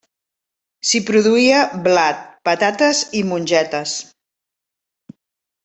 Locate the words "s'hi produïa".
0.91-1.59